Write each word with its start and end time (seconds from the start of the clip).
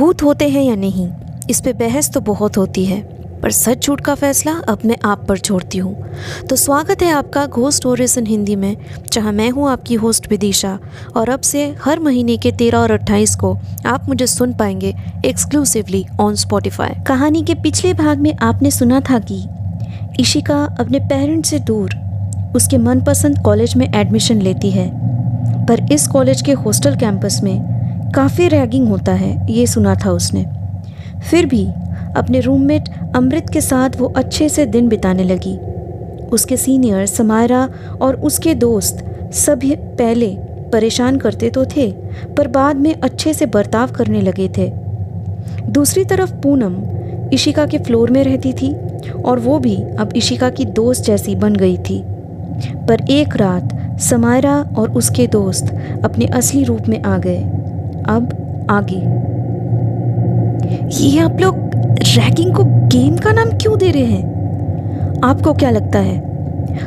भूत 0.00 0.22
होते 0.22 0.48
हैं 0.48 0.62
या 0.62 0.74
नहीं, 0.74 1.06
इस 1.50 1.60
पे 1.60 1.72
बहस 1.72 2.08
तो 2.10 2.20
बहुत 2.20 2.56
होती 2.56 2.84
है, 2.84 3.00
पर 3.40 3.50
सच 3.52 3.86
झूठ 3.86 4.00
का 4.00 4.14
फैसला 4.14 4.52
अब 4.68 4.80
मैं 4.84 4.96
आप 5.04 5.24
पर 5.28 5.38
छोड़ती 5.38 5.78
हूँ। 5.78 6.12
तो 6.48 6.56
स्वागत 6.56 7.02
है 7.02 7.10
आपका 7.12 7.44
घोस्ट 7.46 7.86
इन 8.18 8.26
हिंदी 8.26 8.54
में, 8.56 8.76
जहाँ 9.12 9.32
मैं 9.32 9.48
हूँ 9.50 9.68
आपकी 9.70 9.94
होस्ट 9.94 10.30
विदिशा, 10.30 10.78
और 11.16 11.28
अब 11.28 11.40
से 11.40 11.64
हर 11.84 12.00
महीने 12.00 12.36
के 12.36 12.52
तेरह 12.52 12.78
और 12.78 12.90
अट्ठाईस 12.90 13.34
को 13.34 13.54
आप 13.86 14.08
मुझे 14.08 14.26
सुन 14.26 14.52
पाएँगे 14.52 14.94
एक्सक्लूसिवली 15.26 16.04
ऑन 16.20 16.34
स्पॉटिफाई 16.34 16.94
कहानी 17.06 17.42
के 17.42 17.54
पिछले 17.62 17.92
भाग 17.94 18.18
में 18.18 18.32
आपने 18.34 18.70
सुना 18.70 19.00
था 19.00 19.18
कि 19.30 19.42
इशिका 20.20 20.62
अपने 20.80 21.00
पेरेंट्स 21.00 21.50
से 21.50 21.58
दूर 21.58 21.94
उसके 22.56 22.78
मनपसंद 22.78 23.42
कॉलेज 23.44 23.76
में 23.76 23.86
एडमिशन 23.86 24.40
लेती 24.42 24.70
है, 24.70 24.88
पर 25.66 25.86
इस 25.92 26.06
कॉलेज 26.06 26.42
के 26.42 26.52
हॉस्टल 26.54 26.96
कैंपस 26.96 27.40
में 27.42 27.79
काफ़ी 28.14 28.48
रैगिंग 28.48 28.88
होता 28.88 29.12
है, 29.12 29.52
ये 29.52 29.66
सुना 29.66 29.94
था 29.94 30.10
उसने। 30.10 30.44
फिर 31.30 31.46
भी 31.46 31.66
अपने 32.16 32.40
रूममेट 32.40 32.88
अमृत 33.16 33.50
के 33.52 33.60
साथ 33.60 33.90
वो 33.98 34.06
अच्छे 34.16 34.48
से 34.48 34.66
दिन 34.66 34.88
बिताने 34.88 35.24
लगी। 35.24 35.56
उसके 36.26 36.56
सीनियर 36.56 37.06
समायरा 37.06 37.68
और 38.00 38.16
उसके 38.16 38.54
दोस्त 38.54 39.04
सभी 39.32 39.74
पहले 39.76 40.36
परेशान 40.72 41.16
करते 41.16 41.50
तो 41.50 41.64
थे, 41.66 41.90
पर 42.36 42.48
बाद 42.48 42.76
में 42.76 42.94
अच्छे 42.94 43.34
से 43.34 43.46
बर्ताव 43.46 43.92
करने 43.92 44.20
लगे 44.20 44.48
थे। 44.48 44.70
दूसरी 45.68 46.04
तरफ़ 46.04 46.34
पूनम 46.34 46.76
इशिका 47.32 47.66
के 47.66 47.78
फ्लोर 47.78 48.10
में 48.10 48.22
रहती 48.24 48.52
थी 48.52 48.74
और 49.24 49.38
वो 49.38 49.58
भी 49.58 49.76
अब 49.98 50.12
इशिका 50.16 50.50
की 50.50 50.64
दोस्त 50.64 51.04
जैसी 51.04 51.34
बन 51.34 51.54
गई 51.54 51.76
थी। 51.78 52.02
पर 52.88 53.00
एक 53.10 53.36
रात 53.36 53.98
समायरा 54.00 54.56
और 54.78 54.90
उसके 54.90 55.26
दोस्त 55.26 55.74
अपने 56.04 56.26
असली 56.26 56.64
रूप 56.64 56.88
में 56.88 57.02
आ 57.02 57.18
गए। 57.18 57.44
अब 58.08 58.28
आगे। 58.70 59.20
ये 61.04 61.18
आप 61.18 61.40
लोग 61.40 61.70
रैगिंग 61.86 62.54
को 62.54 62.64
गेम 62.64 63.16
का 63.16 63.32
नाम 63.32 63.50
क्यों 63.50 63.78
दे 63.78 63.90
रहे 63.90 64.04
हैं? 64.04 65.20
आपको 65.24 65.52
क्या 65.52 65.70
लगता 65.70 65.98
है? 65.98 66.30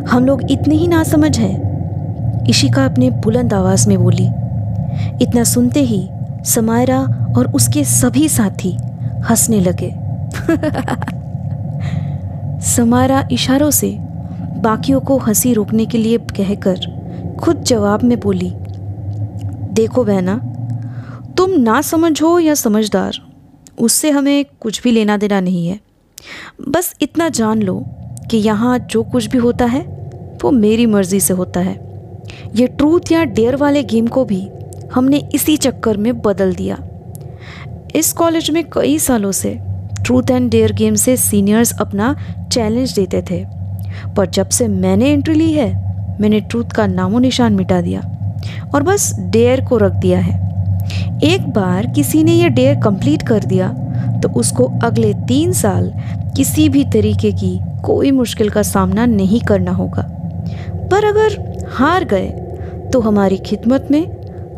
हम 0.07 0.25
लोग 0.25 0.51
इतने 0.51 0.75
ही 0.75 0.87
ना 0.87 1.03
समझ 1.03 1.39
हैं। 1.39 1.73
इशिका 2.45 2.85
अपने 2.85 3.09
बुलंद 3.09 3.53
आवाज़ 3.53 3.89
में 3.89 3.99
बोली, 3.99 4.29
इतना 5.21 5.43
सुनते 5.43 5.79
ही 5.79 6.09
समायरा 6.45 7.33
और 7.37 7.51
उसके 7.51 7.83
सभी 7.83 8.29
साथी 8.29 8.77
हंसने 9.29 9.59
लगे। 9.59 9.95
समायरा 12.61 13.27
इशारों 13.31 13.71
से 13.71 13.97
बाकियों 14.57 14.99
को 14.99 15.17
हँसी 15.17 15.53
रोकने 15.53 15.85
के 15.85 15.97
लिए 15.97 16.17
कहकर 16.17 16.79
खुद 17.39 17.63
जवाब 17.63 18.03
में 18.03 18.19
बोली, 18.19 18.53
देखो 19.73 20.03
बहना 20.03 20.52
तुम 21.43 21.51
ना 21.51 21.81
समझ 21.81 22.21
या 22.41 22.53
समझदार, 22.53 23.17
उससे 23.79 24.09
हमें 24.09 24.45
कुछ 24.59 24.81
भी 24.83 24.91
लेना 24.91 25.15
देना 25.17 25.39
नहीं 25.39 25.67
है। 25.67 25.79
बस 26.69 26.93
इतना 27.01 27.29
जान 27.29 27.61
लो 27.61 27.75
कि 28.31 28.37
यहाँ 28.37 28.77
जो 28.81 29.01
कुछ 29.03 29.25
भी 29.25 29.37
होता 29.37 29.65
है, 29.65 29.81
वो 30.43 30.51
मेरी 30.51 30.85
मर्ज़ी 30.85 31.19
से 31.19 31.33
होता 31.33 31.59
है। 31.59 31.73
ये 32.55 32.67
ट्रूथ 32.67 33.11
या 33.11 33.23
डेयर 33.23 33.55
वाले 33.55 33.83
गेम 33.83 34.07
को 34.07 34.23
भी 34.25 34.47
हमने 34.93 35.17
इसी 35.33 35.55
चक्कर 35.57 35.97
में 35.97 36.21
बदल 36.21 36.53
दिया। 36.55 36.77
इस 37.95 38.13
कॉलेज 38.13 38.49
में 38.51 38.63
कई 38.69 38.97
सालों 38.99 39.31
से 39.31 39.57
ट्रूथ 40.05 40.31
एंड 40.31 40.49
डेयर 40.51 40.73
गेम 40.73 40.95
से 40.95 41.17
सीनियर्स 41.17 41.73
अपना 41.79 42.15
चैलेंज 42.53 42.93
देते 42.93 43.21
थे, 43.21 43.43
पर 44.15 44.29
जब 44.29 44.49
से 44.49 44.67
मैंने 44.67 45.11
एंट्री 45.11 45.35
ली 45.35 45.51
है, 45.51 45.69
मैंने 46.21 46.39
ट्रूथ 46.39 46.71
का 46.75 46.87
नामो 46.87 47.19
निशान 47.19 47.53
मिटा 47.53 47.81
दिया 47.81 48.01
और 48.75 48.83
बस 48.83 49.13
डेयर 49.19 49.65
को 49.65 49.77
रख 49.77 49.91
दिया 49.91 50.19
है। 50.19 50.42
एक 51.23 51.47
बार 51.49 51.87
किसी 51.87 52.23
ने 52.23 52.33
यह 52.33 52.47
डेयर 52.49 52.79
कंप्लीट 52.79 53.21
कर 53.21 53.43
दिया 53.43 53.67
तो 54.23 54.29
उसको 54.29 54.63
अगले 54.83 55.13
तीन 55.27 55.53
साल 55.53 55.91
किसी 56.35 56.67
भी 56.69 56.83
तरीके 56.83 57.31
की 57.31 57.59
कोई 57.83 58.11
मुश्किल 58.11 58.49
का 58.49 58.61
सामना 58.61 59.05
नहीं 59.05 59.39
करना 59.41 59.71
होगा। 59.71 60.01
पर 60.91 61.05
अगर 61.05 61.67
हार 61.73 62.03
गए 62.05 62.27
तो 62.93 62.99
हमारी 62.99 63.37
खिदमत 63.37 63.87
में 63.91 64.05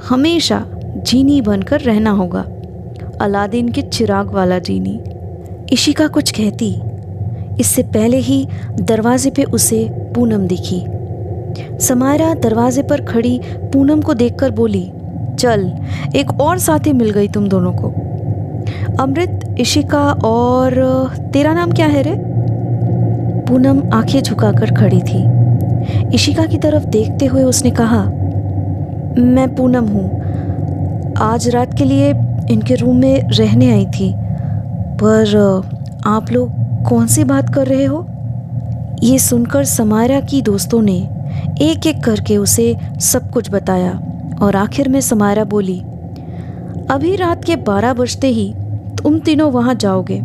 हमेशा 0.09 0.63
जीनी 0.97 1.41
बनकर 1.41 1.81
रहना 1.81 2.12
होगा। 2.12 2.46
अलादीन 3.22 3.69
के 3.69 3.81
चिराग 3.81 4.31
वाला 4.31 4.59
जीनी 4.59 5.00
इशिका 5.73 6.07
कुछ 6.07 6.31
कहती। 6.31 6.75
इससे 7.59 7.84
पहले 7.84 8.17
ही 8.17 8.46
दरवाजे 8.79 9.29
पे 9.29 9.44
उसे 9.44 9.88
पूनम 10.16 10.47
दिखी। 10.47 10.84
समायरा 11.79 12.34
दरवाजे 12.34 12.81
पर 12.81 13.02
खड़ी 13.06 13.40
पूनम 13.73 14.02
को 14.02 14.13
देखकर 14.13 14.52
बोली 14.52 14.91
चल, 15.35 15.72
एक 16.16 16.41
और 16.41 16.57
साथी 16.57 16.94
मिल 16.94 17.09
गई 17.09 17.28
तुम 17.28 17.47
दोनों 17.47 17.72
को। 17.72 17.88
अमृत, 19.03 19.56
इशिका 19.59 20.12
और, 20.12 20.73
तेरा 21.34 21.53
नाम 21.53 21.72
क्या 21.72 21.88
है 21.88 22.01
रे? 22.01 22.16
पूनम 23.47 23.84
आँखें 23.94 24.22
झुकाकर 24.22 24.75
खड़ी 24.75 25.01
थी। 25.01 25.25
इशिका 26.16 26.46
की 26.46 26.57
तरफ़ 26.57 26.85
देखते 26.85 27.25
हुए 27.25 27.44
उसने 27.44 27.72
कहा, 27.72 28.03
मैं 29.18 29.56
पूनम 29.56 29.85
हूँ। 29.85 30.22
आज 31.18 31.50
रात 31.50 31.78
के 31.78 31.85
लिए 31.85 32.13
इनके 32.52 32.75
रूम 32.75 32.96
में 32.96 33.23
रहने 33.29 33.72
आई 33.72 33.85
थी। 33.85 34.16
पर, 35.03 35.62
आप 36.06 36.31
लोग 36.31 36.52
कौन 36.90 37.07
सी 37.07 37.23
बात 37.23 37.53
कर 37.53 37.67
रहे 37.67 37.85
हो? 37.85 38.07
ये 39.03 39.19
सुनकर 39.19 39.63
समायरा 39.63 40.19
की 40.19 40.41
दोस्तों 40.41 40.81
ने 40.81 41.09
एक 41.62 41.88
एक 41.88 42.03
करके 42.03 42.38
उसे 42.38 42.75
सब 43.00 43.31
कुछ 43.31 43.52
बताया। 43.52 44.00
और 44.41 44.56
आखिर 44.56 44.90
में 44.90 45.00
समायरा 45.01 45.44
बोली, 45.44 45.79
अभी 46.91 47.16
रात 47.16 47.44
के 47.46 47.56
बारह 47.56 47.94
बजते 47.94 48.28
ही 48.29 48.53
तुम 48.97 49.19
तीनों 49.19 49.51
वहाँ 49.51 49.73
जाओगे 49.75 50.22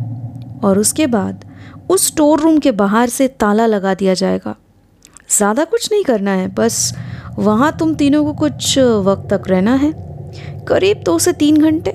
और 0.64 0.78
उसके 0.78 1.06
बाद 1.06 1.44
उस 1.90 2.06
स्टोर 2.06 2.40
रूम 2.40 2.58
के 2.58 2.72
बाहर 2.72 3.08
से 3.08 3.28
ताला 3.30 3.66
लगा 3.66 3.94
दिया 3.94 4.14
जाएगा। 4.14 4.54
ज़्यादा 5.30 5.64
कुछ 5.64 5.90
नहीं 5.92 6.04
करना 6.04 6.30
है, 6.30 6.48
बस 6.48 6.94
वहाँ 7.38 7.72
तुम 7.78 7.94
तीनों 7.94 8.24
को 8.24 8.32
कुछ 8.34 8.78
वक्त 8.78 9.28
तक 9.32 9.48
रहना 9.48 9.74
है, 9.74 9.92
करीब 10.68 11.02
दो 11.04 11.18
से 11.18 11.32
तीन 11.34 11.56
घंटे। 11.56 11.90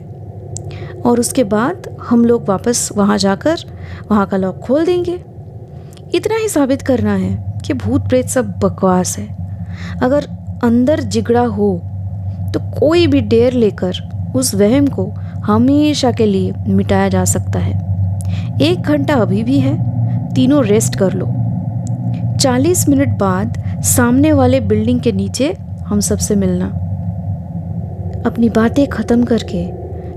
और 1.01 1.19
उसके 1.19 1.43
बाद 1.45 1.87
हम 2.01 2.25
लोग 2.25 2.47
वापस 2.49 2.89
वहाँ 2.95 3.17
जाकर 3.17 3.65
वहाँ 4.11 4.25
का 4.27 4.37
लॉक 4.37 4.59
खोल 4.59 4.85
देंगे। 4.85 5.19
इतना 6.15 6.35
ही 6.35 6.47
साबित 6.49 6.81
करना 6.81 7.13
है 7.15 7.61
कि 7.65 7.73
भूत 7.75 8.07
प्रेत 8.09 8.27
सब 8.27 8.51
बकवास 8.59 9.17
है। 9.17 9.27
अगर 10.03 10.27
अंदर 10.63 10.99
जिगड़ा 11.05 11.45
हो 11.47 11.69
तो 12.55 12.59
कोई 12.59 13.07
भी 13.07 13.21
डेर 13.21 13.53
लेकर 13.53 13.97
उस 14.35 14.55
वहम 14.55 14.87
को 14.87 15.05
हमेशा 15.45 16.11
के 16.11 16.25
लिए 16.25 16.53
मिटाया 16.67 17.09
जा 17.09 17.25
सकता 17.25 17.59
है। 17.59 17.73
एक 18.61 18.81
घंटा 18.81 19.13
अभी 19.13 19.43
भी 19.43 19.59
है, 19.59 19.73
तीनों 20.33 20.63
रेस्ट 20.65 20.95
कर 20.95 21.13
लो। 21.13 21.25
चालीस 22.37 22.89
मिनट 22.89 23.17
बाद 23.17 23.81
सामने 23.85 24.31
वाले 24.33 24.59
बिल्डिंग 24.59 24.99
के 24.99 25.11
नीचे 25.11 25.51
हम 25.85 25.99
सबसे 25.99 26.35
मिलना। 26.35 26.65
अपनी 28.25 28.49
बातें 28.49 28.87
ख़त्म 28.87 29.23
करके 29.23 29.65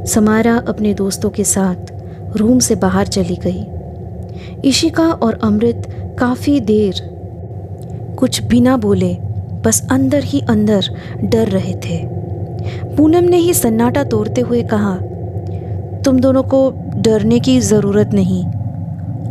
समारा 0.07 0.57
अपने 0.69 0.95
दोस्तों 0.95 1.31
के 1.31 1.45
साथ 1.45 1.93
रूम 2.37 2.59
से 2.59 2.75
बाहर 2.75 3.07
चली 3.07 3.37
गई। 3.37 4.69
इशिका 4.69 5.09
और 5.09 5.39
अमृत 5.43 5.89
काफ़ी 6.19 6.61
देर 6.61 7.01
कुछ 8.19 8.43
बिना 8.43 8.77
बोले 8.77 9.15
बस 9.65 9.89
अंदर 9.91 10.25
ही 10.25 10.41
अंदर 10.41 10.87
डर 11.25 11.49
रहे 11.49 11.75
थे। 11.75 12.18
पूनम 12.97 13.25
ने 13.25 13.37
ही 13.37 13.55
सन्नाटा 13.55 14.05
तोड़ते 14.05 14.41
हुए 14.41 14.63
कहा, 14.63 14.95
तुम 16.05 16.21
दोनों 16.21 16.43
को 16.43 16.71
डरने 16.97 17.41
की 17.41 17.59
ज़रूरत 17.61 18.15
नहीं। 18.15 18.45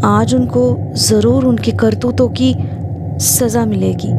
आज 0.06 0.36
उनको 0.36 0.94
ज़रूर 0.94 1.46
उनके 1.46 1.72
करतूतों 1.72 2.28
की 2.30 2.56
सज़ा 3.22 3.66
मिलेगी। 3.66 4.12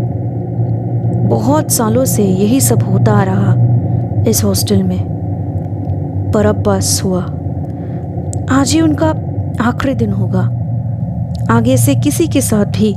बहुत 1.29 1.71
सालों 1.71 2.05
से 2.05 2.25
यही 2.25 2.61
सब 2.61 2.83
होता 2.83 3.13
आ 3.13 3.23
रहा 3.23 3.55
इस 4.31 4.45
हॉस्टल 4.45 4.83
में। 4.83 6.31
पर 6.35 6.47
अब 6.47 6.63
बस 6.63 7.01
हुआ। 7.05 7.21
आज 8.51 8.73
ही 8.73 8.81
उनका 8.81 9.09
आखिरी 9.61 9.95
दिन 9.95 10.13
होगा। 10.13 10.41
आगे 11.51 11.77
से 11.77 11.95
किसी 11.95 12.27
के 12.27 12.41
साथ 12.41 12.67
भी 12.67 12.95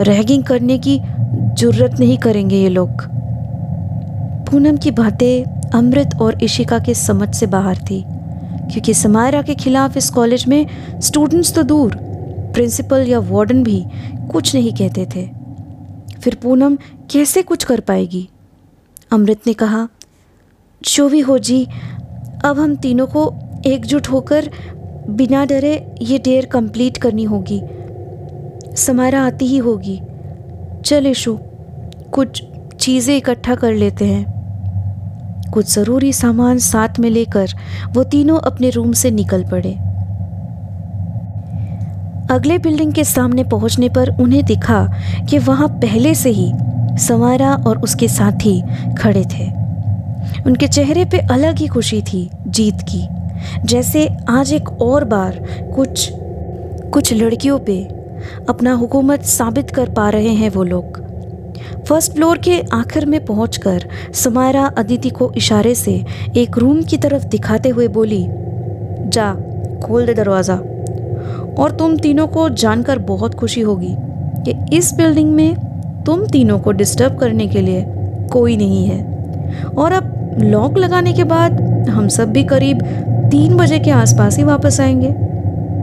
रैगिंग 0.00 0.44
करने 0.44 0.78
की 0.78 0.98
ज़रूरत 0.98 2.00
नहीं 2.00 2.16
करेंगे 2.18 2.56
ये 2.56 2.68
लोग। 2.68 3.02
पूनम 4.46 4.76
की 4.76 4.90
बातें 4.90 5.70
अमृत 5.74 6.10
और 6.20 6.42
इशिका 6.42 6.78
के 6.78 6.94
समझ 6.94 7.28
से 7.34 7.46
बाहर 7.46 7.78
थी, 7.80 8.02
क्योंकि 8.72 8.94
समायरा 8.94 9.40
के 9.42 9.54
खिलाफ 9.54 9.96
इस 9.96 10.10
कॉलेज 10.10 10.46
में 10.48 10.66
स्टूडेंट्स 11.00 11.54
तो 11.54 11.62
दूर 11.62 11.96
प्रिंसिपल 12.54 13.08
या 13.08 13.18
वार्डन 13.20 13.62
भी 13.62 13.84
कुछ 14.32 14.54
नहीं 14.54 14.72
कहते 14.74 15.06
थे। 15.06 15.26
फिर 16.20 16.34
पूनम 16.34 16.76
कैसे 17.10 17.42
कुछ 17.42 17.64
कर 17.64 17.80
पाएगी? 17.80 18.28
अमृत 19.12 19.46
ने 19.46 19.52
कहा, 19.54 19.86
जो 20.82 21.08
भी 21.08 21.20
हो 21.20 21.38
जी, 21.40 21.64
अब 22.44 22.58
हम 22.58 22.76
तीनों 22.76 23.06
को 23.06 23.32
एकजुट 23.66 24.08
होकर 24.08 24.50
बिना 25.10 25.44
डरे 25.44 25.74
ये 26.02 26.18
डेयर 26.18 26.46
कंप्लीट 26.46 26.98
करनी 26.98 27.24
होगी। 27.24 27.60
समारा 28.76 29.24
आती 29.26 29.46
ही 29.46 29.58
होगी। 29.58 30.00
चल 30.84 31.06
इशू 31.06 31.38
कुछ 32.12 32.42
चीज़ें 32.80 33.16
इकट्ठा 33.16 33.54
कर 33.54 33.74
लेते 33.74 34.04
हैं। 34.04 34.35
कुछ 35.52 35.74
ज़रूरी 35.74 36.12
सामान 36.12 36.58
साथ 36.58 36.98
में 36.98 37.10
लेकर 37.10 37.52
वो 37.90 38.04
तीनों 38.04 38.38
अपने 38.40 38.70
रूम 38.70 38.92
से 38.92 39.10
निकल 39.10 39.44
पड़े। 39.44 39.72
अगले 42.30 42.58
बिल्डिंग 42.58 42.92
के 42.92 43.04
सामने 43.04 43.44
पहुँचने 43.44 43.88
पर 43.88 44.10
उन्हें 44.20 44.44
दिखा 44.44 44.86
कि 45.30 45.38
वहाँ 45.38 45.68
पहले 45.68 46.14
से 46.14 46.30
ही 46.30 46.52
समारा 46.98 47.54
और 47.54 47.78
उसके 47.78 48.08
साथी 48.08 48.60
खड़े 48.98 49.24
थे। 49.24 49.50
उनके 50.46 50.68
चेहरे 50.68 51.04
पे 51.04 51.18
अलग 51.18 51.58
ही 51.58 51.66
खुशी 51.66 52.02
थी, 52.02 52.28
जीत 52.46 52.82
की। 52.82 53.06
जैसे 53.64 54.08
आज 54.28 54.52
एक 54.52 54.68
और 54.82 55.04
बार 55.04 55.38
कुछ 55.74 56.10
कुछ 56.92 57.12
लड़कियों 57.12 57.58
पे 57.58 57.82
अपना 58.48 58.72
हुकूमत 58.72 59.22
साबित 59.22 59.70
कर 59.70 59.90
पा 59.90 60.08
रहे 60.10 60.34
हैं 60.34 60.50
वो 60.50 60.62
लोग। 60.62 61.05
फ़र्स्ट 61.86 62.12
फ्लोर 62.12 62.38
के 62.38 62.62
आखिर 62.72 63.06
में 63.06 63.24
पहुंचकर 63.24 63.84
समारा 64.12 64.64
अदिति 64.66 65.10
को 65.10 65.32
इशारे 65.36 65.74
से 65.74 66.04
एक 66.36 66.58
रूम 66.58 66.82
की 66.82 66.96
तरफ़ 66.96 67.24
दिखाते 67.24 67.68
हुए 67.68 67.88
बोली, 67.88 68.26
जा, 69.08 69.34
खोल 69.86 70.06
दे 70.06 70.14
दरवाज़ा। 70.14 70.54
और 71.58 71.76
तुम 71.78 71.96
तीनों 71.96 72.26
को 72.26 72.48
जानकर 72.48 72.98
बहुत 72.98 73.34
खुशी 73.34 73.60
होगी 73.60 73.96
कि 74.48 74.76
इस 74.76 74.94
बिल्डिंग 74.94 75.32
में 75.32 75.56
तुम 76.06 76.26
तीनों 76.26 76.58
को 76.58 76.72
डिस्टर्ब 76.72 77.18
करने 77.18 77.46
के 77.46 77.60
लिए 77.60 77.86
कोई 78.32 78.56
नहीं 78.56 78.86
है। 78.86 79.28
और 79.78 79.92
अब 79.92 80.36
लॉक 80.38 80.78
लगाने 80.78 81.12
के 81.12 81.24
बाद 81.24 81.60
हम 81.88 82.08
सब 82.08 82.32
भी 82.32 82.44
करीब 82.44 82.82
तीन 83.30 83.56
बजे 83.56 83.78
के 83.78 83.90
आसपास 83.90 84.36
ही 84.36 84.44
वापस 84.44 84.80
आएँगे। 84.80 85.12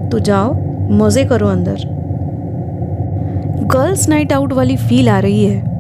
तो 0.10 0.20
जाओ, 0.20 0.56
मज़े 0.90 1.26
करो 1.26 1.48
अंदर। 1.48 1.78
गर्ल्स 3.64 4.10
नाइट 4.10 4.34
आउट 4.34 4.54
वाली 4.54 4.78
फील 4.78 5.10
आ 5.10 5.20
रही 5.20 5.46
है। 5.46 5.73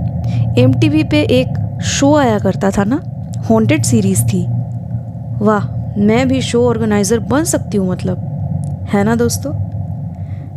एम 0.57 0.73
पे 0.83 1.21
एक 1.31 1.79
शो 1.83 2.13
आया 2.15 2.39
करता 2.39 2.71
था 2.71 2.83
ना? 2.83 3.01
हॉन्टेड 3.49 3.83
सीरीज़ 3.83 4.23
थी। 4.23 4.45
वाह, 5.41 5.67
मैं 5.99 6.27
भी 6.27 6.41
शो 6.41 6.65
ऑर्गेनाइज़र 6.67 7.19
बन 7.19 7.43
सकती 7.43 7.77
हूँ 7.77 7.89
मतलब। 7.89 8.87
है 8.89 9.03
ना 9.03 9.15
दोस्तों? 9.15 9.53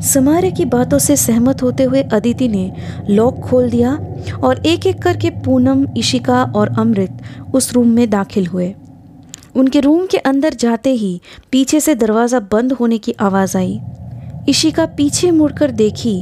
समारे 0.02 0.50
की 0.50 0.64
बातों 0.64 0.98
से 0.98 1.16
सहमत 1.16 1.62
होते 1.62 1.82
हुए 1.82 2.02
अदिति 2.02 2.48
ने 2.48 2.70
लॉक 3.10 3.40
खोल 3.40 3.70
दिया 3.70 3.92
और 4.44 4.66
एक 4.66 4.86
एक 4.86 5.02
करके 5.02 5.30
पूनम, 5.30 5.86
इशिका 5.96 6.42
और 6.46 6.74
अमृत 6.78 7.22
उस 7.54 7.72
रूम 7.72 7.88
में 7.88 8.08
दाखिल 8.10 8.46
हुए। 8.46 8.74
उनके 9.56 9.80
रूम 9.80 10.06
के 10.06 10.18
अंदर 10.18 10.54
जाते 10.54 10.90
ही 10.90 11.20
पीछे 11.52 11.80
से 11.80 11.94
दरवाज़ा 11.94 12.40
बंद 12.52 12.72
होने 12.72 12.98
की 12.98 13.14
आवाज़ 13.20 13.56
आई। 13.58 13.80
इशिका 14.48 14.86
पीछे 14.86 15.30
मुड़कर 15.30 15.70
देखी 15.72 16.20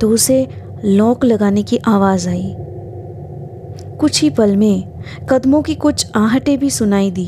तो 0.00 0.08
उसे 0.08 0.46
लॉक 0.84 1.24
लगाने 1.24 1.62
की 1.62 1.76
आवाज़ 1.86 2.28
आई। 2.28 2.54
कुछ 4.04 4.22
ही 4.22 4.28
पल 4.30 4.54
में 4.56 5.26
कदमों 5.30 5.60
की 5.62 5.74
कुछ 5.76 6.06
आहटें 6.16 6.58
भी 6.58 6.70
सुनाई 6.70 7.10
दी। 7.10 7.26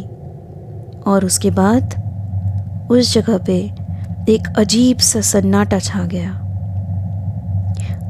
और 1.07 1.25
उसके 1.25 1.51
बाद 1.53 1.95
उस 2.91 3.13
जगह 3.15 3.39
पे 3.39 3.57
एक 4.29 4.49
अजीब 4.59 4.99
सा 4.99 5.21
सन्नाटा 5.21 5.79
छा 5.79 6.05
गया। 6.05 6.31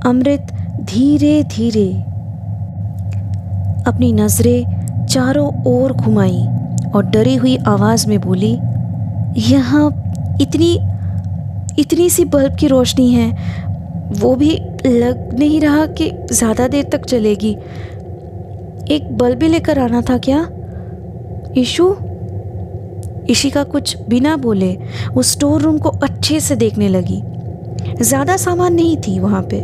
अमृत 0.07 0.53
धीरे 0.85 1.43
धीरे 1.47 1.89
अपनी 3.87 4.13
नज़रें 4.15 5.07
चारों 5.07 5.49
ओर 5.67 5.93
घुमाई 5.93 6.45
और 6.91 7.07
डरी 7.07 7.35
हुई 7.37 7.57
आवाज़ 7.69 8.09
में 8.09 8.21
बोली, 8.21 8.53
यहाँ 9.49 9.89
इतनी 10.41 10.75
इतनी 11.81 12.11
सी 12.11 12.25
बल्ब 12.27 12.57
की 12.57 12.67
रोशनी 12.67 13.11
है, 13.13 13.31
वो 14.13 14.35
भी 14.35 14.51
लग 14.87 15.39
नहीं 15.39 15.61
रहा 15.61 15.87
कि 15.89 16.11
ज़्यादा 16.33 16.69
देर 16.69 16.85
तक 16.93 17.05
चलेगी। 17.07 17.57
एक 18.91 19.07
बल्ब 19.19 19.39
भी 19.39 19.49
लेकर 19.49 19.79
आना 19.79 20.01
था 20.01 20.17
क्या? 20.19 20.41
इशू 21.57 21.97
इशिका 23.31 23.63
कुछ 23.63 23.97
बिना 24.09 24.37
बोले 24.37 24.77
उस 25.17 25.31
स्टोर 25.33 25.63
रूम 25.63 25.79
को 25.79 25.89
अच्छे 25.89 26.41
से 26.41 26.57
देखने 26.57 26.89
लगी। 26.89 27.23
ज़्यादा 28.03 28.37
सामान 28.37 28.75
नहीं 28.75 28.97
थी 28.97 29.19
वहाँ 29.21 29.43
पे। 29.43 29.61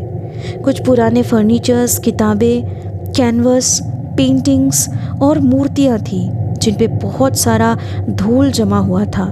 कुछ 0.59 0.85
पुराने 0.87 1.23
फर्नीचर्स 1.23 1.99
किताबें 1.99 3.13
कैनवस 3.13 3.79
पेंटिंग्स 4.17 4.89
और 5.23 5.39
मूर्तियाँ 5.41 5.99
थी, 5.99 6.29
जिन 6.59 6.75
पे 6.75 6.87
बहुत 6.87 7.37
सारा 7.37 7.77
धूल 8.11 8.51
जमा 8.51 8.79
हुआ 8.79 9.05
था। 9.07 9.27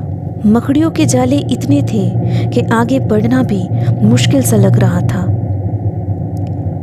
मकड़ियों 0.46 0.90
के 0.90 1.06
जाले 1.06 1.38
इतने 1.52 1.82
थे 1.82 2.04
कि 2.50 2.60
आगे 2.72 2.98
बढ़ना 2.98 3.42
भी 3.42 3.62
मुश्किल 4.04 4.42
सा 4.42 4.56
लग 4.56 4.78
रहा 4.78 5.00
था। 5.00 5.24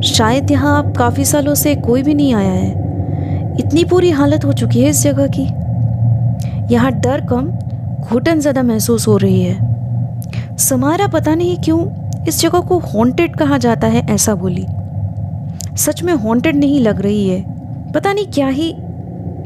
शायद 0.07 0.51
यहाँ 0.51 0.77
अब 0.83 0.95
काफ़ी 0.98 1.25
सालों 1.25 1.54
से 1.56 1.75
कोई 1.75 2.04
भी 2.04 2.13
नहीं 2.13 2.33
आया 2.33 2.51
है। 2.51 2.87
इतनी 3.59 3.83
पूरी 3.86 4.09
हालत 4.12 4.45
हो 4.45 4.54
चुकी 4.54 4.81
है 4.81 4.89
इस 4.89 5.01
जगह 5.04 5.27
की। 5.30 5.44
यहाँ 6.74 6.92
डर 6.94 7.25
कम, 7.25 7.48
घुटन 8.01 8.39
ज़्यादा 8.39 8.63
महसूस 8.63 9.07
हो 9.07 9.18
रही 9.18 9.42
है। 9.42 10.56
समारा 10.59 11.07
पता 11.07 11.36
नहीं 11.36 11.57
क्यों 11.57 11.80
इस 12.27 12.39
जगह 12.42 12.59
को 12.59 12.77
हॉन्टेड 12.86 13.36
कहा 13.36 13.57
जाता 13.57 13.88
है, 13.88 14.06
ऐसा 14.06 14.36
बोली। 14.36 14.65
सच 15.77 16.01
में 16.04 16.13
हॉन्टेड 16.15 16.56
नहीं 16.56 16.80
लग 16.81 17.01
रही 17.01 17.27
है। 17.30 17.92
पता 17.94 18.13
नहीं 18.13 18.25
क्या 18.25 18.48
ही 18.48 18.69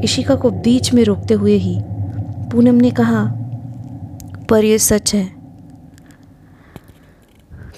इशिका 0.04 0.36
को 0.36 0.52
बीच 0.52 0.94
में 0.94 1.04
रोकते 1.04 1.34
हुए 1.34 1.56
ही 1.56 1.78
पूनम 2.52 2.75
ने 2.75 2.92
कहा, 2.92 3.24
पर 4.50 4.66
यह 4.66 4.78
सच 4.78 5.13
है। 5.16 5.28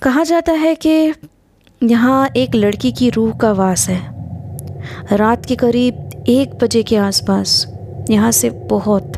कहा 0.04 0.24
जाता 0.24 0.52
है 0.54 0.74
कि 0.76 1.14
यहाँ 1.82 2.28
एक 2.38 2.56
लड़की 2.56 2.92
की 2.92 3.10
रूह 3.10 3.34
का 3.34 3.52
वास 3.52 3.88
है। 3.90 4.02
रात 5.12 5.46
के 5.46 5.56
करीब 5.56 6.10
एक 6.30 6.54
बजे 6.62 6.82
के 6.84 6.98
आसपास 6.98 7.66
यहाँ 8.10 8.32
से 8.32 8.50
बहुत 8.70 9.18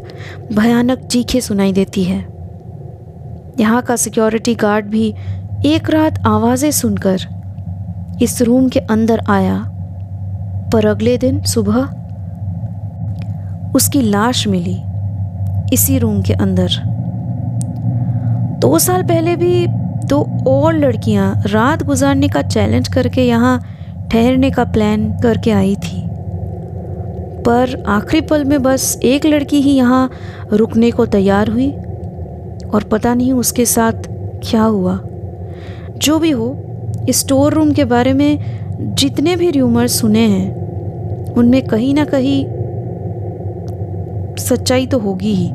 भयानक 0.54 1.00
चीखें 1.02 1.40
सुनाई 1.40 1.74
देती 1.74 2.04
है। 2.04 2.18
यहाँ 3.60 3.82
का 3.82 3.96
सिक्योरिटी 3.96 4.56
गार्ड 4.56 4.86
भी 4.86 5.08
एक 5.66 5.90
रात 5.90 6.18
आवाज़ें 6.28 6.72
सुनकर 6.72 8.18
इस 8.22 8.42
रूम 8.42 8.70
के 8.70 8.80
अंदर 8.80 9.22
आया, 9.30 9.58
पर 10.74 10.86
अगले 10.86 11.18
दिन 11.18 11.42
सुबह 11.44 11.78
उसकी 13.76 14.02
लाश 14.02 14.48
मिली 14.48 14.78
इसी 15.74 15.98
रूम 15.98 16.22
के 16.22 16.34
अंदर। 16.36 16.80
दो 18.60 18.80
साल 18.80 19.04
पहले 19.04 19.36
भी 19.36 19.66
दो 20.08 20.22
और 20.48 20.74
लड़कियाँ 20.74 21.34
रात 21.46 21.84
गुजारने 21.84 22.30
का 22.30 22.42
चैलेंज 22.42 22.88
करके 22.88 23.28
यहाँ 23.28 23.60
ठहरने 24.12 24.52
का 24.52 24.64
प्लान 24.64 25.12
करके 25.24 25.52
आई 25.52 25.76
थी। 25.76 26.05
पर 27.46 27.84
आखिरी 27.88 28.22
पल 28.22 28.44
में 28.46 28.62
बस 28.64 29.00
एक 29.04 29.26
लड़की 29.26 29.62
ही 29.62 29.72
यहाँ 29.72 30.10
रुकने 30.54 30.92
को 30.92 31.06
तैयार 31.06 31.50
हुई 31.50 31.72
और 32.66 32.84
पता 32.84 33.14
नहीं 33.14 33.34
उसके 33.34 33.66
साथ 33.66 34.08
क्या 34.50 34.64
हुआ। 34.64 35.00
जो 35.98 36.20
भी 36.20 36.32
हो 36.32 36.56
स्टोर 37.10 37.54
रूम 37.54 37.72
के 37.72 37.86
बारे 37.86 38.14
में 38.14 38.96
जितने 38.96 39.36
भी 39.36 39.50
र्यूमर 39.52 39.88
सुने 39.88 40.28
हैं, 40.28 41.34
उनमें 41.34 41.62
कहीं 41.62 41.94
ना 41.94 42.06
कहीं 42.06 42.46
सच्चाई 44.40 44.88
तो 44.88 45.00
होगी 45.00 45.34
ही। 45.34 45.52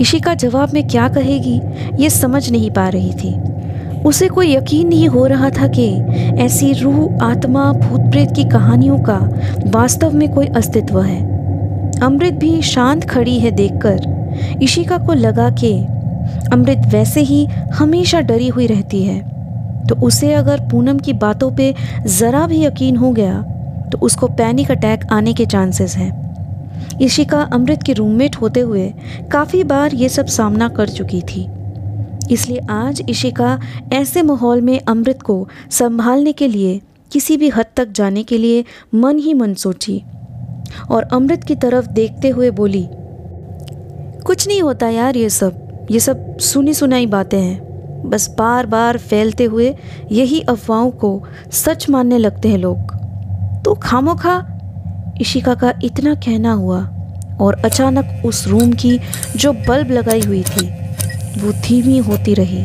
इशिका 0.00 0.34
जवाब 0.34 0.72
में 0.74 0.86
क्या 0.88 1.08
कहेगी, 1.08 1.60
ये 2.02 2.10
समझ 2.10 2.50
नहीं 2.50 2.70
पा 2.70 2.88
रही 2.88 3.12
थी। 3.14 3.34
उसे 4.02 4.28
कोई 4.28 4.54
यकीन 4.54 4.88
नहीं 4.88 5.08
हो 5.08 5.26
रहा 5.26 5.50
था 5.50 5.66
कि 5.68 5.88
ऐसी 6.42 6.72
रूह 6.72 7.24
आत्मा, 7.24 7.72
भूत 7.72 8.03
प्रेत 8.14 8.32
की 8.32 8.42
कहानियों 8.44 8.98
का 8.98 9.16
वास्तव 9.68 10.12
में 10.12 10.28
कोई 10.34 10.46
अस्तित्व 10.46 11.00
है। 11.02 11.20
अमृत 12.00 12.34
भी 12.34 12.60
शांत 12.62 13.04
खड़ी 13.04 13.38
है 13.40 13.50
देखकर। 13.50 14.58
इशिका 14.62 14.98
को 14.98 15.12
लगा 15.12 15.48
कि 15.50 15.72
अमृत 16.52 16.82
वैसे 16.86 17.20
ही 17.20 17.44
हमेशा 17.74 18.20
डरी 18.20 18.48
हुई 18.48 18.66
रहती 18.66 19.02
है। 19.04 19.18
तो 19.86 19.94
उसे 19.96 20.32
अगर 20.32 20.60
पूनम 20.60 20.98
की 20.98 21.12
बातों 21.12 21.50
पे 21.52 21.74
ज़रा 22.08 22.46
भी 22.46 22.64
यकीन 22.64 22.96
हो 22.96 23.10
गया 23.12 23.42
तो 23.92 23.98
उसको 23.98 24.26
पैनिक 24.34 24.70
अटैक 24.70 25.06
आने 25.12 25.34
के 25.34 25.46
चांसेस 25.46 25.96
हैं। 25.96 26.98
इशिका 27.00 27.42
अमृत 27.52 27.82
के 27.82 27.92
रूममेट 27.92 28.36
होते 28.36 28.60
हुए 28.60 28.88
काफ़ी 29.32 29.64
बार 29.64 29.94
ये 29.94 30.08
सब 30.08 30.26
सामना 30.28 30.68
कर 30.70 30.88
चुकी 30.90 31.22
थी। 31.24 31.46
इसलिए 32.30 32.66
आज 32.70 33.02
इशिका 33.08 33.58
ऐसे 33.92 34.22
माहौल 34.22 34.60
में 34.60 34.78
अमृत 34.80 35.22
को 35.22 35.46
संभालने 35.72 36.32
के 36.32 36.48
लिए 36.48 36.80
किसी 37.14 37.36
भी 37.36 37.48
हद 37.48 37.66
तक 37.76 37.88
जाने 37.92 38.22
के 38.22 38.38
लिए 38.38 38.64
मन 38.94 39.18
ही 39.18 39.34
मन 39.34 39.54
सोची 39.54 40.02
और 40.90 41.02
अमृत 41.12 41.44
की 41.44 41.54
तरफ़ 41.56 41.86
देखते 41.86 42.28
हुए 42.28 42.50
बोली, 42.50 42.86
कुछ 44.26 44.46
नहीं 44.48 44.60
होता 44.62 44.88
यार 44.88 45.16
ये 45.16 45.28
सब। 45.30 45.86
ये 45.90 46.00
सब 46.00 46.38
सुनी 46.38 46.74
सुनाई 46.74 47.06
बातें 47.06 47.40
हैं। 47.40 48.10
बस 48.10 48.28
बार 48.38 48.66
बार 48.66 48.98
फैलते 48.98 49.44
हुए 49.44 49.74
यही 50.12 50.40
अफवाहों 50.40 50.90
को 50.90 51.22
सच 51.52 51.88
मानने 51.90 52.18
लगते 52.18 52.48
हैं 52.48 52.58
लोग। 52.58 52.92
तो 53.64 53.74
खामो 53.74 54.14
खा 54.14 54.36
इशिका 55.20 55.54
का 55.54 55.72
इतना 55.84 56.14
कहना 56.16 56.52
हुआ 56.52 56.78
और 57.40 57.60
अचानक 57.64 58.22
उस 58.26 58.46
रूम 58.48 58.72
की 58.72 58.98
जो 59.36 59.52
बल्ब 59.68 59.90
लगाई 59.90 60.20
हुई 60.20 60.42
थी, 60.42 60.66
वो 61.40 61.52
धीमी 61.62 61.98
होती 61.98 62.34
रही 62.34 62.64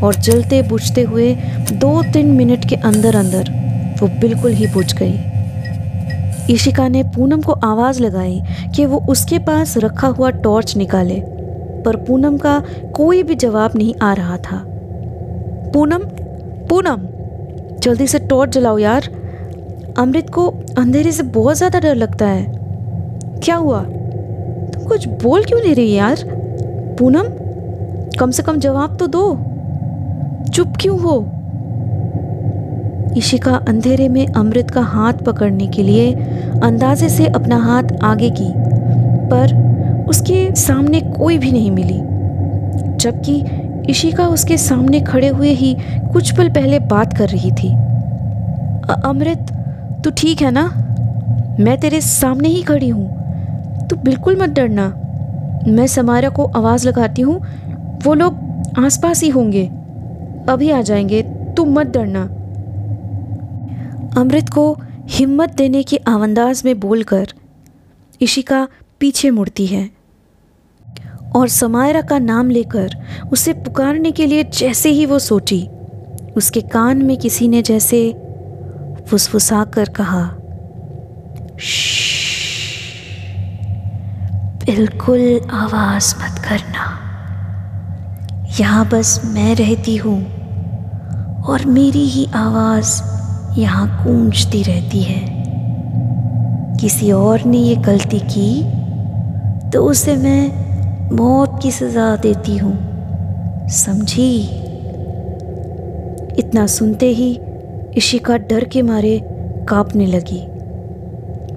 और 0.00 0.14
जलते 0.14 0.62
बुझते 0.62 1.02
हुए 1.02 1.34
दो 1.72 2.02
तीन 2.12 2.32
मिनट 2.32 2.68
के 2.68 2.76
अंदर 2.76 3.16
अंदर 3.16 3.55
वो 4.00 4.08
बिल्कुल 4.20 4.52
ही 4.52 4.66
बुझ 4.66 4.92
गई। 4.94 6.54
ईशिका 6.54 6.88
ने 6.88 7.02
पूनम 7.04 7.42
को 7.42 7.52
आवाज़ 7.52 8.00
लगाई 8.02 8.40
कि 8.74 8.84
वो 8.86 8.98
उसके 9.08 9.38
पास 9.38 9.76
रखा 9.78 10.08
हुआ 10.08 10.30
टॉर्च 10.30 10.76
निकाले, 10.76 11.20
पर 11.84 11.96
पूनम 11.96 12.36
का 12.38 12.62
कोई 12.94 13.22
भी 13.22 13.34
जवाब 13.34 13.72
नहीं 13.76 13.94
आ 14.02 14.12
रहा 14.12 14.36
था। 14.36 14.62
पूनम 15.72 16.04
पूनम, 16.68 17.06
जल्दी 17.80 18.06
से 18.06 18.18
टॉर्च 18.18 18.50
जलाओ 18.50 18.78
यार। 18.78 19.08
अमृत 19.98 20.30
को 20.30 20.46
अंधेरे 20.78 21.12
से 21.12 21.22
बहुत 21.22 21.56
ज़्यादा 21.56 21.78
डर 21.78 21.94
लगता 21.94 22.26
है। 22.26 22.44
क्या 23.42 23.56
हुआ? 23.56 23.82
तुम 23.82 24.84
कुछ 24.84 25.06
बोल 25.22 25.44
क्यों 25.44 25.60
नहीं 25.60 25.74
रही 25.74 25.92
यार? 25.92 26.24
पूनम, 26.98 27.28
कम 28.18 28.30
से 28.30 28.42
कम 28.42 28.58
जवाब 28.58 28.96
तो 28.96 29.06
दो। 29.06 29.30
चुप 30.50 30.72
क्यों 30.80 31.00
हो? 31.00 31.20
इशिका 33.16 33.54
अंधेरे 33.68 34.08
में 34.08 34.26
अमृत 34.26 34.70
का 34.70 34.80
हाथ 34.80 35.14
पकड़ने 35.14 35.66
के 35.66 35.82
लिए 35.82 36.12
अंदाजे 36.62 37.08
से 37.08 37.26
अपना 37.26 37.56
हाथ 37.56 37.82
आगे 38.02 38.30
की, 38.30 38.52
पर 39.30 39.66
उसके 40.08 40.54
सामने 40.54 41.00
कोई 41.00 41.38
भी 41.38 41.52
नहीं 41.52 41.70
मिली। 41.70 42.00
जबकि 42.96 43.44
इशिका 43.90 44.28
उसके 44.28 44.58
सामने 44.58 45.00
खड़े 45.00 45.28
हुए 45.28 45.48
ही 45.48 45.76
कुछ 46.12 46.36
पल 46.36 46.48
पहले 46.48 46.78
बात 46.78 47.16
कर 47.16 47.28
रही 47.28 47.50
थी। 47.50 47.68
अमृत, 49.04 49.46
तू 50.04 50.10
ठीक 50.10 50.42
है 50.42 50.50
ना? 50.50 50.82
मैं 51.60 51.80
तेरे 51.80 52.00
सामने 52.00 52.48
ही 52.48 52.62
खड़ी 52.62 52.88
हूँ। 52.88 53.16
तू 53.88 53.96
बिल्कुल 53.96 54.42
मत 54.42 54.48
डरना। 54.48 54.94
मैं 55.68 55.86
समारा 55.86 56.28
को 56.28 56.44
आवाज़ 56.44 56.88
लगाती 56.88 57.22
हूँ। 57.22 57.40
वो 58.04 58.14
लोग 58.14 58.38
आसपास 58.78 59.22
ही 59.22 59.28
होंगे। 59.28 59.70
अभी 60.48 60.70
आ 60.70 60.82
जाएँगे। 60.82 61.22
तू 61.56 61.64
मत 61.64 61.86
डरना। 61.86 62.30
अमृत 64.16 64.48
को 64.48 64.78
हिम्मत 65.08 65.50
देने 65.50 65.82
के 65.82 65.96
आवंदाज 65.96 66.62
में 66.64 66.80
बोलकर 66.80 67.32
इशिका 68.20 68.68
पीछे 69.00 69.30
मुड़ती 69.30 69.66
है 69.66 69.90
और 71.36 71.48
समायरा 71.48 72.00
का 72.00 72.18
नाम 72.18 72.50
लेकर 72.50 72.90
उसे 73.32 73.52
पुकारने 73.52 74.12
के 74.12 74.26
लिए 74.26 74.44
जैसे 74.44 74.90
ही 74.90 75.06
वो 75.06 75.18
सोची, 75.18 75.68
उसके 76.36 76.60
कान 76.60 77.02
में 77.02 77.16
किसी 77.16 77.48
ने 77.48 77.62
जैसे 77.62 78.12
फुसफुसा 79.08 79.64
कर 79.64 79.88
कहा 79.88 80.24
बिल्कुल 84.66 85.40
आवाज़ 85.50 86.14
मत 86.18 86.38
करना 86.38 87.02
यहाँ 88.60 88.88
बस 88.88 89.20
मैं 89.24 89.56
रहती 89.56 89.96
हूँ 89.96 90.26
और 91.42 91.64
मेरी 91.66 92.04
ही 92.04 92.28
आवाज़ 92.34 93.15
यहाँ 93.58 93.86
गूंजती 94.04 94.62
रहती 94.62 95.02
है। 95.02 95.20
किसी 96.80 97.10
और 97.12 97.44
ने 97.44 97.58
ये 97.58 97.76
गलती 97.76 98.18
की 98.18 99.70
तो 99.70 99.82
उसे 99.82 100.16
मैं 100.16 101.16
मौत 101.16 101.58
की 101.62 101.70
सज़ा 101.70 102.16
देती 102.16 102.56
हूँ। 102.56 103.68
समझी? 103.68 104.36
इतना 106.38 106.66
सुनते 106.66 107.06
ही 107.06 107.32
इशिका 107.96 108.36
डर 108.36 108.64
के 108.64 108.82
मारे 108.82 109.18
कांपने 109.68 110.06
लगी। 110.06 110.44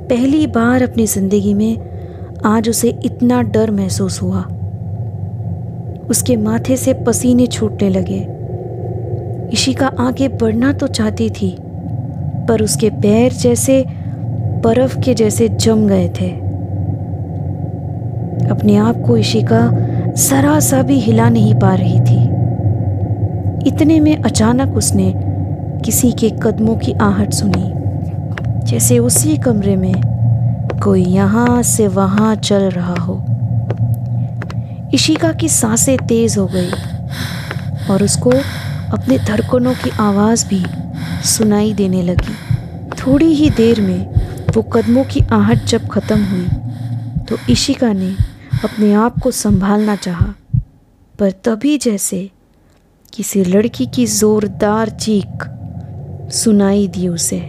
पहली 0.09 0.45
बार 0.47 0.83
अपनी 0.83 1.05
ज़िंदगी 1.07 1.53
में 1.53 2.41
आज 2.45 2.69
उसे 2.69 2.89
इतना 3.05 3.41
डर 3.41 3.71
महसूस 3.71 4.21
हुआ। 4.21 4.41
उसके 6.09 6.35
माथे 6.37 6.77
से 6.77 6.93
पसीने 7.03 7.47
छूटने 7.47 7.89
लगे। 7.89 8.19
इशिका 9.53 9.87
आगे 9.99 10.27
बढ़ना 10.27 10.71
तो 10.73 10.87
चाहती 10.87 11.29
थी 11.31 11.57
पर 12.49 12.61
उसके 12.61 12.89
पैर 12.89 13.33
जैसे 13.33 13.83
बर्फ़ 14.63 14.99
के 14.99 15.13
जैसे 15.13 15.49
जम 15.49 15.87
गए 15.87 16.07
थे। 16.09 16.29
अपने 18.49 18.75
आप 18.75 19.01
को 19.07 19.17
इशिका 19.17 19.59
जरा 20.19 20.59
सा 20.59 20.81
भी 20.81 20.99
हिला 20.99 21.29
नहीं 21.29 21.53
पा 21.55 21.73
रही 21.75 21.99
थी। 21.99 22.23
इतने 23.69 23.99
में 23.99 24.15
अचानक 24.17 24.77
उसने 24.77 25.13
किसी 25.85 26.11
के 26.11 26.29
कदमों 26.29 26.75
की 26.75 26.93
आहट 27.01 27.33
सुनी, 27.33 27.71
जैसे 28.65 28.99
उसी 28.99 29.37
कमरे 29.37 29.75
में 29.75 29.93
कोई 30.83 31.03
यहाँ 31.03 31.61
से 31.63 31.87
वहाँ 31.87 32.35
चल 32.35 32.69
रहा 32.69 32.95
हो। 32.95 33.15
इशिका 34.93 35.31
की 35.33 35.49
साँसें 35.49 35.97
तेज 35.97 36.37
हो 36.37 36.49
गई 36.53 36.71
और 37.91 38.03
उसको 38.03 38.31
अपने 38.93 39.17
धड़कनों 39.17 39.73
की 39.73 39.89
आवाज़ 39.99 40.47
भी 40.47 40.63
सुनाई 41.25 41.73
देने 41.73 42.01
लगी। 42.03 42.35
थोड़ी 42.95 43.33
ही 43.33 43.49
देर 43.49 43.81
में 43.81 44.53
वो 44.55 44.61
कदमों 44.63 45.03
की 45.03 45.19
आहट 45.31 45.65
जब 45.65 45.87
ख़त्म 45.87 46.23
हुई 46.23 46.47
तो 47.25 47.37
इशिका 47.49 47.93
ने 47.93 48.11
अपने 48.63 48.93
आप 48.93 49.19
को 49.19 49.31
संभालना 49.31 49.95
चाहा। 49.95 50.33
पर 51.19 51.31
तभी 51.31 51.77
जैसे 51.77 52.29
किसी 53.13 53.43
लड़की 53.43 53.85
की 53.85 54.05
ज़ोरदार 54.05 54.89
चीख 54.89 55.45
सुनाई 56.33 56.87
दी 56.87 57.07
उसे। 57.07 57.39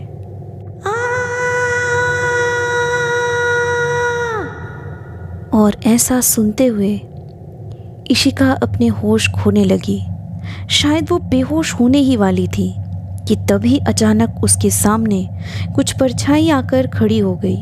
और 5.55 5.77
ऐसा 5.87 6.21
सुनते 6.21 6.67
हुए 6.67 6.95
इशिका 8.11 8.50
अपने 8.53 8.87
होश 8.89 9.29
खोने 9.31 9.65
लगी। 9.65 10.00
शायद 10.71 11.11
वो 11.11 11.19
बेहोश 11.19 11.73
होने 11.75 11.99
ही 11.99 12.17
वाली 12.17 12.47
थी। 12.49 12.75
कि 13.30 13.37
तभी 13.37 13.78
अचानक 13.78 14.44
उसके 14.44 14.70
सामने 14.70 15.28
कुछ 15.75 15.92
परछाई 15.92 16.50
आकर 16.50 16.87
खड़ी 16.87 17.18
हो 17.18 17.34
गई। 17.34 17.56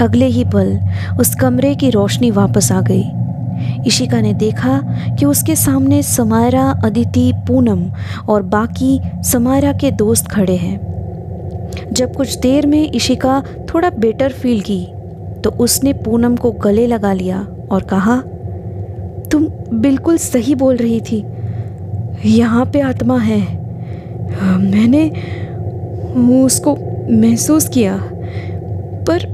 अगले 0.00 0.26
ही 0.26 0.44
पल 0.44 0.78
उस 1.20 1.34
कमरे 1.34 1.74
की 1.74 1.90
रोशनी 1.90 2.30
वापस 2.30 2.72
आ 2.72 2.80
गई। 2.80 3.04
इशिका 3.86 4.20
ने 4.20 4.34
देखा 4.34 4.80
कि 5.18 5.24
उसके 5.24 5.56
सामने 5.56 6.02
समायरा, 6.02 6.62
अदिति, 6.84 7.32
पूनम 7.32 7.84
और 8.28 8.42
बाकी 8.42 9.00
समायरा 9.22 9.72
के 9.72 9.90
दोस्त 9.90 10.28
खड़े 10.28 10.56
हैं। 10.56 10.80
जब 11.92 12.14
कुछ 12.14 12.38
देर 12.38 12.66
में 12.66 12.90
इशिका 12.92 13.42
थोड़ा 13.74 13.90
बेटर 13.90 14.32
फील 14.32 14.60
की 14.60 14.84
तो 15.44 15.50
उसने 15.50 15.92
पूनम 15.92 16.36
को 16.36 16.50
गले 16.50 16.86
लगा 16.86 17.12
लिया 17.12 17.46
और 17.70 17.82
कहा, 17.82 18.16
तुम 19.30 19.48
बिल्कुल 19.80 20.16
सही 20.18 20.54
बोल 20.54 20.76
रही 20.76 21.00
थी। 21.00 21.24
यहाँ 22.24 22.66
पे 22.66 22.80
आत्मा 22.80 23.18
है। 23.18 23.61
मैंने 24.40 25.08
उसको 26.44 26.76
महसूस 27.10 27.68
किया। 27.68 27.96
पर 29.08 29.24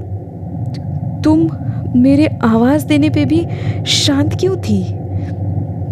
तुम 1.24 1.48
मेरे 1.96 2.26
आवाज़ 2.42 2.86
देने 2.86 3.10
पे 3.10 3.24
भी 3.24 3.46
शांत 3.86 4.36
क्यों 4.40 4.56
थी? 4.56 4.82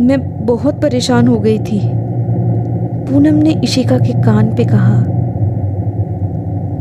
मैं 0.00 0.18
बहुत 0.46 0.80
परेशान 0.82 1.28
हो 1.28 1.38
गई 1.38 1.58
थी। 1.58 1.80
पूनम 3.06 3.34
ने 3.34 3.50
इशिका 3.64 3.98
के 3.98 4.12
कान 4.22 4.54
पे 4.54 4.64
कहा, 4.64 5.02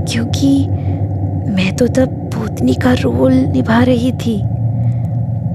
क्योंकि 0.05 0.67
मैं 1.51 1.75
तो 1.75 1.87
तब 1.87 2.29
भूतनी 2.33 2.73
का 2.73 2.93
रोल 2.93 3.33
निभा 3.33 3.81
रही 3.83 4.11
थी। 4.11 4.37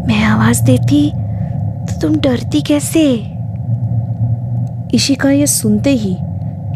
मैं 0.06 0.22
आवाज़ 0.24 0.62
देती 0.64 1.10
तो 1.10 2.00
तुम 2.00 2.16
डरती 2.16 2.60
कैसे? 2.62 3.04
इशिका 4.94 5.30
ये 5.30 5.46
सुनते 5.46 5.90
ही 5.90 6.16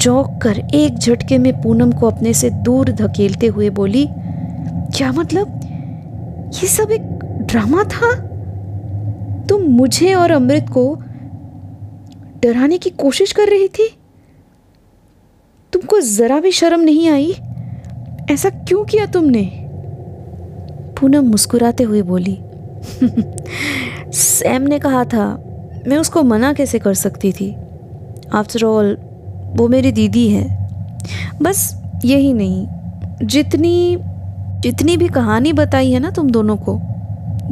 चौंक 0.04 0.42
कर 0.42 0.58
एक 0.74 0.98
झटके 0.98 1.38
में 1.38 1.62
पूनम 1.62 1.92
को 1.92 2.06
अपने 2.10 2.34
से 2.34 2.50
दूर 2.50 2.90
धकेलते 2.92 3.46
हुए 3.46 3.70
बोली, 3.70 4.06
क्या 4.96 5.12
मतलब? 5.12 5.60
ये 6.54 6.66
सब 6.68 6.90
एक 6.90 7.02
ड्रामा 7.24 7.84
था? 7.84 8.10
तुम 9.48 9.62
मुझे 9.62 10.14
और 10.14 10.30
अमृत 10.30 10.66
को 10.68 10.98
डराने 12.42 12.78
की 12.78 12.90
कोशिश 12.90 13.32
कर 13.32 13.48
रही 13.48 13.68
थी? 13.68 13.88
तुमको 15.72 16.00
जरा 16.00 16.40
भी 16.40 16.50
शर्म 16.50 16.80
नहीं 16.80 17.08
आई? 17.08 17.32
ऐसा 18.30 18.50
क्यों 18.50 18.84
किया 18.84 19.06
तुमने? 19.06 19.44
पूनम 21.00 21.24
मुस्कुराते 21.24 21.84
हुए 21.84 22.02
बोली, 22.02 22.38
सैम 24.12 24.62
ने 24.62 24.78
कहा 24.78 25.04
था, 25.04 25.26
मैं 25.88 25.96
उसको 25.96 26.22
मना 26.22 26.52
कैसे 26.52 26.78
कर 26.78 26.94
सकती 26.94 27.32
थी? 27.32 27.54
आफ्टर 28.32 28.64
ऑल 28.64 28.96
वो 29.56 29.68
मेरी 29.68 29.92
दीदी 29.92 30.28
है। 30.28 30.44
बस 31.42 31.62
यही 32.04 32.32
नहीं, 32.32 32.66
जितनी 33.22 33.96
जितनी 34.62 34.96
भी 34.96 35.08
कहानी 35.08 35.52
बताई 35.52 35.90
है 35.92 35.98
ना 36.00 36.10
तुम 36.10 36.30
दोनों 36.30 36.56
को, 36.58 36.74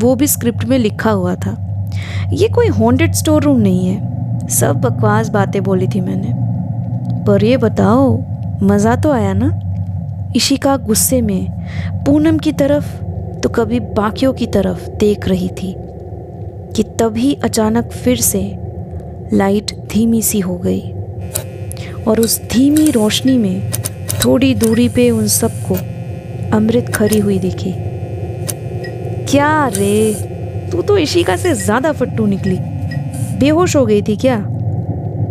वो 0.01 0.15
भी 0.15 0.27
स्क्रिप्ट 0.27 0.65
में 0.65 0.79
लिखा 0.79 1.11
हुआ 1.11 1.35
था। 1.37 1.57
ये 2.33 2.49
कोई 2.49 2.69
हॉन्टेड 2.69 3.15
स्टोर 3.15 3.43
रूम 3.43 3.59
नहीं 3.59 3.87
है, 3.87 4.49
सब 4.49 4.81
बकवास 4.81 5.29
बातें 5.29 5.63
बोली 5.63 5.89
थी 5.89 6.01
मैंने। 6.01 6.33
पर 7.25 7.45
ये 7.45 7.57
बताओ, 7.57 8.17
मज़ा 8.63 8.97
तो 8.97 9.11
आया 9.11 9.33
ना? 9.33 9.51
इशिका 10.37 10.77
गुस्से 10.77 11.21
में 11.23 11.47
पूनम 12.07 12.39
की 12.39 12.53
तरफ़ 12.53 12.97
तो 13.41 13.49
कभी 13.49 13.81
बाकियों 13.81 14.33
की 14.33 14.47
तरफ़ 14.47 14.89
देख 14.91 15.29
रही 15.29 15.49
थी, 15.53 15.75
कि 16.77 16.83
तभी 16.99 17.33
अचानक 17.45 17.91
फिर 17.95 18.21
से 18.21 18.43
लाइट 19.33 19.75
धीमी 19.93 20.23
सी 20.23 20.41
हो 20.41 20.57
गई। 20.57 20.81
और 22.09 22.21
उस 22.21 22.41
धीमी 22.51 22.91
रोशनी 22.91 23.37
में 23.39 23.71
थोड़ी 24.25 24.55
दूरी 24.55 24.89
पे 24.89 25.11
उन 25.11 25.27
सबको 25.27 25.75
अमृत 26.57 26.89
खड़ी 26.95 27.19
हुई 27.19 27.39
दिखी। 27.39 27.73
क्या 29.31 29.67
रे? 29.69 30.15
तू 30.73 30.83
तो 30.83 30.97
इशिका 30.99 31.37
से 31.37 31.55
ज़्यादा 31.55 31.93
फट्टू 31.93 32.27
निकली। 32.27 32.59
बेहोश 33.39 33.77
हो 33.77 33.85
गई 33.87 34.03
थी 34.03 34.17
क्या? 34.17 34.37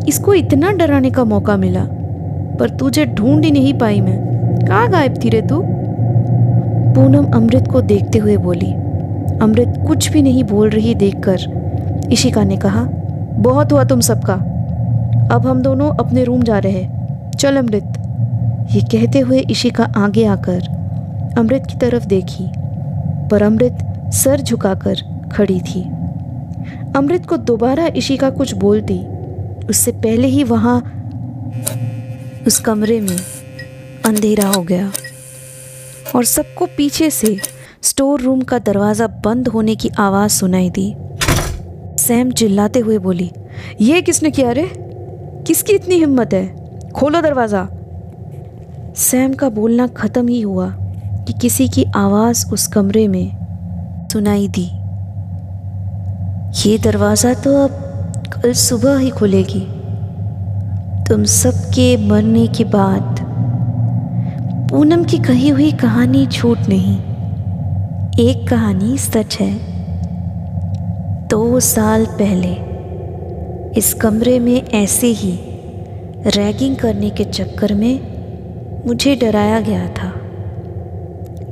इसको 0.08 0.34
इतना 0.34 0.72
डराने 0.72 1.12
का 1.12 1.24
मौका 1.24 1.58
मिला, 1.58 1.84
पर 2.60 2.70
तुझे 2.70 3.06
ढूंढ 3.08 3.46
ही 3.46 3.52
नहीं 3.52 3.74
पाई 3.74 4.02
मैं। 4.02 4.20
कहाँ 4.68 4.90
गायब 4.90 5.24
थी 5.24 5.30
रे 5.30 5.42
तू? 5.42 5.62
पूनम 6.96 7.32
अमृत 7.34 7.68
को 7.68 7.82
देखते 7.82 8.20
हुए 8.20 8.38
बोली, 8.38 8.72
अमृत 9.42 9.74
कुछ 9.88 10.10
भी 10.12 10.22
नहीं 10.22 10.44
बोल 10.44 10.70
रही 10.70 10.96
देखकर, 10.96 12.08
इशिका 12.12 12.44
ने 12.44 12.58
कहा, 12.58 12.84
बहुत 13.40 13.72
हुआ 13.72 13.84
तुम 13.84 14.00
सबका। 14.02 14.36
अब 15.32 15.48
हम 15.48 15.62
दोनों 15.62 15.90
अपने 15.96 16.24
रूम 16.24 16.44
जा 16.44 16.58
रहे 16.60 16.72
हैं। 16.74 17.32
चल 17.32 17.58
अमृत। 17.58 17.94
ये 18.72 18.82
कहते 18.92 19.20
हुए 19.20 19.40
इशिका 19.52 19.84
आगे 19.98 20.26
आकर 20.26 20.62
अमृत 21.38 21.68
की 21.70 21.78
तरफ़ 21.78 22.06
देखी, 22.06 22.46
पर 23.32 23.44
अमृत 23.44 23.78
सर 24.14 24.42
झुकाकर 24.42 25.02
खड़ी 25.34 25.60
थी। 25.60 25.82
अमृत 26.96 27.26
को 27.26 27.38
दोबारा 27.38 27.88
इशिका 27.96 28.30
कुछ 28.30 28.54
बोलती 28.56 29.00
उससे 29.70 29.92
पहले 29.94 30.28
ही 30.28 30.44
वहाँ 30.44 30.78
उस 32.48 32.60
कमरे 32.60 33.00
में 33.02 33.18
अंधेरा 34.06 34.48
हो 34.48 34.62
गया 34.64 34.92
और 36.16 36.26
सबको 36.26 36.66
पीछे 36.78 37.10
से 37.10 37.38
स्टोर 37.84 38.22
रूम 38.22 38.42
का 38.42 38.60
दरवाज़ा 38.60 39.08
बंद 39.26 39.48
होने 39.48 39.76
की 39.76 39.90
आवाज़ 40.00 40.32
सुनाई 40.32 40.70
दी। 40.70 40.94
सैम 42.00 42.32
चिल्लाते 42.32 42.80
हुए 42.80 42.98
बोली, 42.98 43.32
ये 43.82 44.02
किसने 44.02 44.32
किया 44.32 44.52
रे? 44.52 44.64
किसकी 45.48 45.74
इतनी 45.74 45.96
हिम्मत 45.96 46.34
है? 46.34 46.46
खोलो 46.92 47.22
दरवाज़ा। 47.22 47.68
सैम 48.98 49.34
का 49.34 49.50
बोलना 49.50 49.88
ख़त्म 49.88 50.28
ही 50.28 50.42
हुआ 50.42 50.70
कि 51.26 51.34
किसी 51.34 51.68
की 51.68 51.84
आवाज़ 51.96 52.46
उस 52.54 52.68
कमरे 52.68 53.08
में 53.08 54.08
सुनाई 54.14 54.48
दी। 54.48 54.70
ये 56.62 56.78
दरवाज़ा 56.78 57.34
तो 57.34 57.56
अब 57.64 57.72
कल 58.34 58.54
सुबह 58.54 58.98
ही 58.98 59.10
खुलेगी। 59.10 59.66
तुम 61.06 61.24
सबके 61.24 61.96
मरने 62.08 62.48
के 62.48 62.64
बाद 62.64 63.20
पूनम 64.72 65.04
की 65.04 65.18
कही 65.18 65.50
हुई 65.50 65.72
कहानी 65.72 66.26
झूठ 66.28 66.58
नहीं। 66.70 66.98
एक 68.20 68.48
कहानी 68.50 68.98
सच 68.98 69.38
है। 69.40 69.52
दो 71.28 71.60
साल 71.60 72.06
पहले 72.06 72.71
इस 73.78 73.94
कमरे 73.94 74.40
में 74.40 74.68
ऐसे 74.68 75.08
ही 75.08 75.40
रैगिंग 76.28 76.76
करने 76.76 77.10
के 77.10 77.24
चक्कर 77.24 77.74
में 77.74 78.00
मुझे 78.88 79.16
डराया 79.16 79.60
गया 79.60 79.88
था। 79.88 80.14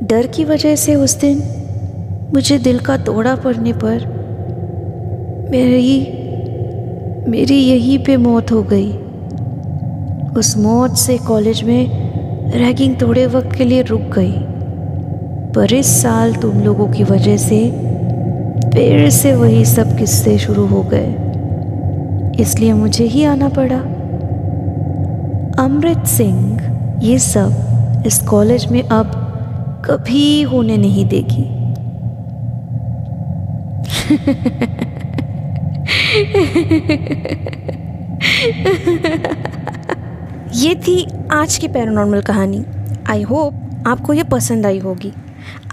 डर 0.03 0.27
की 0.27 0.43
वजह 0.43 0.75
से 0.75 0.95
उस 0.95 1.19
दिन 1.19 1.43
मुझे 2.33 2.57
दिल 2.57 2.79
का 2.79 2.97
दौड़ा 2.97 3.35
पड़ने 3.35 3.73
पर 3.73 4.05
मेरी 5.51 6.13
मेरी 7.27 7.55
यहीं 7.55 7.99
पे 7.99 8.17
मौत 8.17 8.51
हो 8.51 8.63
गई। 8.63 8.91
उस 10.39 10.57
मौत 10.57 10.95
से 10.95 11.17
कॉलेज 11.17 11.63
में 11.63 12.09
रैगिंग 12.51 12.95
थोड़े 13.01 13.25
वक्त 13.25 13.55
के 13.55 13.65
लिए 13.65 13.81
रुक 13.81 14.01
गई। 14.01 14.33
पर 15.55 15.73
इस 15.73 16.01
साल 16.01 16.35
तुम 16.35 16.61
लोगों 16.61 16.87
की 16.87 17.03
वजह 17.03 17.37
से 17.37 17.71
फिर 18.73 19.09
से 19.09 19.35
वही 19.35 19.65
सब 19.65 19.97
किस्से 19.97 20.37
शुरू 20.37 20.65
हो 20.65 20.81
गए। 20.83 21.28
इसलिए 22.39 22.73
मुझे 22.73 23.05
ही 23.05 23.23
आना 23.23 23.49
पड़ा। 23.49 23.77
अमृत 25.63 26.07
सिंह 26.07 26.59
ये 27.03 27.19
सब 27.19 28.03
इस 28.07 28.19
कॉलेज 28.19 28.65
में 28.65 28.83
अब 28.83 29.11
कभी 29.85 30.41
होने 30.41 30.77
नहीं 30.77 31.05
देगी। 31.05 31.59
ये 40.55 40.75
थी 40.77 41.07
आज 41.31 41.57
की 41.57 41.67
पैरानॉर्मल 41.67 42.21
कहानी। 42.21 42.65
आई 43.09 43.21
होप 43.21 43.53
आपको 43.87 44.13
ये 44.13 44.23
पसंद 44.23 44.65
आई 44.65 44.79
होगी। 44.79 45.13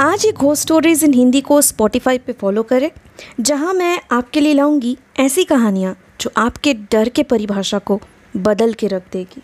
आज 0.00 0.26
ये 0.26 0.32
घोस्ट 0.32 0.62
स्टोरीज 0.62 1.04
इन 1.04 1.14
हिंदी 1.14 1.40
को 1.40 1.60
स्पॉटिफाई 1.60 2.18
पे 2.18 2.32
फॉलो 2.32 2.62
करें, 2.62 2.90
जहाँ 3.40 3.74
मैं 3.74 4.00
आपके 4.12 4.40
लिए 4.40 4.54
लाऊँगी 4.54 4.98
ऐसी 5.20 5.44
कहानियाँ। 5.44 5.96
जो 6.26 6.30
आपके 6.36 6.72
डर 6.74 7.08
के 7.08 7.22
परिभाषा 7.22 7.78
को 7.78 8.00
बदल 8.36 8.72
के 8.72 8.86
रख 8.86 9.02
देगी। 9.12 9.42